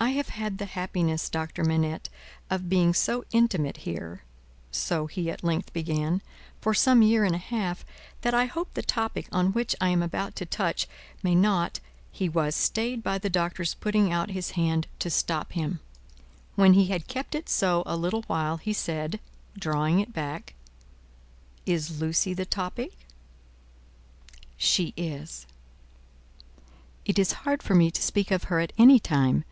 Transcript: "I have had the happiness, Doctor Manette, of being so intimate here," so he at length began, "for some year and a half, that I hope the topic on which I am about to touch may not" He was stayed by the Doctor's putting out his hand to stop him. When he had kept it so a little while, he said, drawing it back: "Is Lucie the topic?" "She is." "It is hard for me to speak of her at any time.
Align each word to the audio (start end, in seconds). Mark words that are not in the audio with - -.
"I 0.00 0.08
have 0.16 0.30
had 0.30 0.58
the 0.58 0.64
happiness, 0.66 1.30
Doctor 1.30 1.62
Manette, 1.62 2.08
of 2.50 2.68
being 2.68 2.92
so 2.92 3.24
intimate 3.30 3.78
here," 3.88 4.24
so 4.72 5.06
he 5.06 5.30
at 5.30 5.44
length 5.44 5.72
began, 5.72 6.22
"for 6.60 6.74
some 6.74 7.02
year 7.02 7.22
and 7.24 7.36
a 7.36 7.50
half, 7.56 7.84
that 8.22 8.34
I 8.34 8.46
hope 8.46 8.74
the 8.74 8.82
topic 8.82 9.28
on 9.30 9.52
which 9.52 9.76
I 9.80 9.90
am 9.90 10.02
about 10.02 10.34
to 10.36 10.44
touch 10.46 10.88
may 11.22 11.36
not" 11.36 11.78
He 12.10 12.28
was 12.28 12.56
stayed 12.56 13.04
by 13.04 13.18
the 13.18 13.30
Doctor's 13.30 13.74
putting 13.74 14.10
out 14.12 14.30
his 14.32 14.50
hand 14.52 14.88
to 14.98 15.08
stop 15.08 15.52
him. 15.52 15.78
When 16.56 16.72
he 16.72 16.86
had 16.86 17.06
kept 17.06 17.36
it 17.36 17.48
so 17.48 17.84
a 17.86 17.96
little 17.96 18.22
while, 18.22 18.56
he 18.56 18.72
said, 18.72 19.20
drawing 19.56 20.00
it 20.00 20.12
back: 20.12 20.54
"Is 21.64 22.00
Lucie 22.00 22.34
the 22.34 22.44
topic?" 22.44 23.06
"She 24.56 24.94
is." 24.96 25.46
"It 27.04 27.20
is 27.20 27.32
hard 27.44 27.62
for 27.62 27.76
me 27.76 27.92
to 27.92 28.02
speak 28.02 28.32
of 28.32 28.44
her 28.44 28.58
at 28.58 28.72
any 28.76 28.98
time. 28.98 29.44